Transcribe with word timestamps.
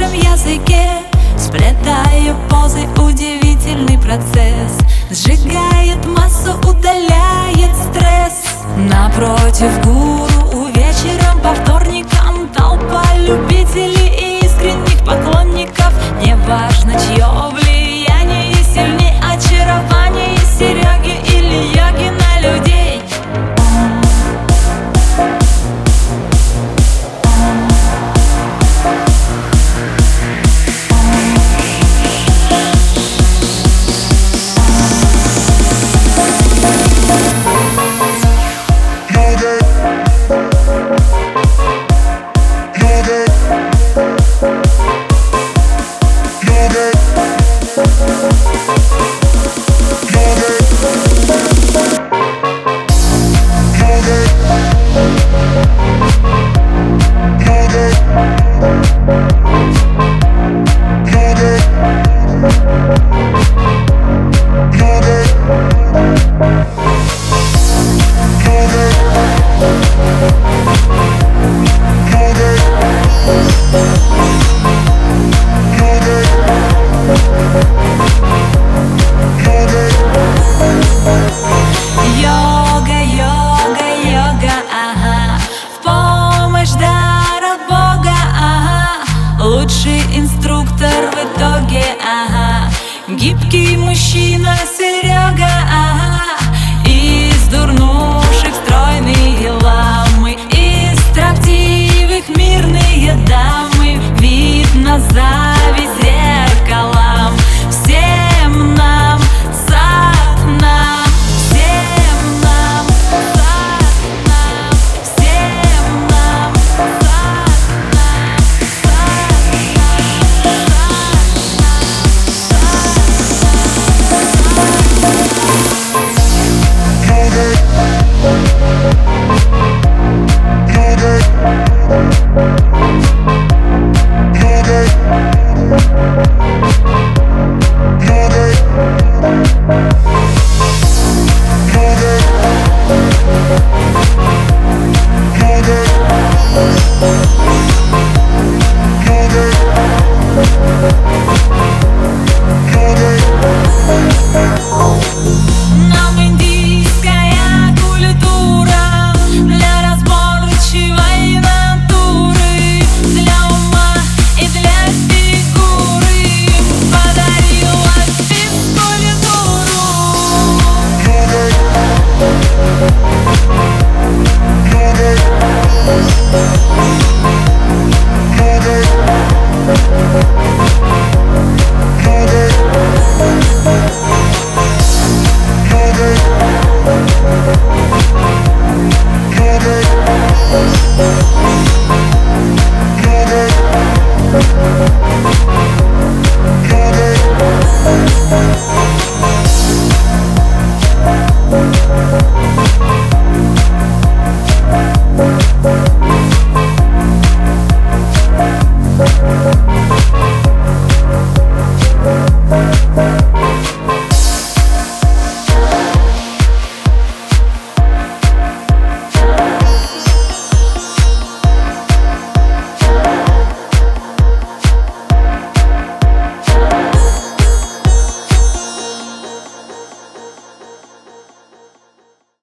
нашем 0.00 0.14
языке. 0.14 0.88
Сплетая 1.36 2.34
позы, 2.48 2.86
удивительный 2.98 3.98
процесс. 3.98 4.78
Сжигает 5.10 6.04
массу, 6.06 6.54
удаляет 6.58 7.74
стресс. 7.76 8.64
Напротив 8.76 9.84
гуру 9.84 10.09
инструктор 90.20 90.92
в 91.12 91.16
итоге, 91.24 91.82
ага. 92.04 92.70
Гибкий 93.08 93.76
мужчина 93.76 94.54
Серега. 94.76 95.59